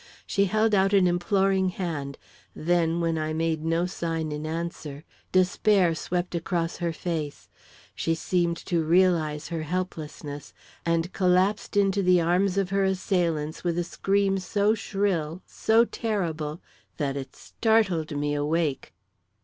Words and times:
She 0.25 0.45
held 0.45 0.73
out 0.73 0.93
an 0.93 1.05
imploring 1.05 1.69
hand; 1.69 2.17
then, 2.55 3.01
when 3.01 3.19
I 3.19 3.33
made 3.33 3.63
no 3.63 3.85
sign 3.85 4.31
in 4.31 4.47
answer, 4.47 5.03
despair 5.31 5.93
swept 5.93 6.33
across 6.33 6.77
her 6.77 6.91
face, 6.91 7.49
she 7.93 8.15
seemed 8.15 8.57
to 8.65 8.83
realise 8.83 9.49
her 9.49 9.61
helplessness, 9.61 10.55
and 10.87 11.13
collapsed 11.13 11.77
into 11.77 12.01
the 12.01 12.19
arms 12.19 12.57
of 12.57 12.71
her 12.71 12.83
assailants 12.83 13.63
with 13.63 13.77
a 13.77 13.83
scream 13.83 14.39
so 14.39 14.73
shrill, 14.73 15.43
so 15.45 15.85
terrible 15.85 16.61
that 16.97 17.15
it 17.15 17.35
startled 17.35 18.17
me 18.17 18.33
awake. 18.33 18.95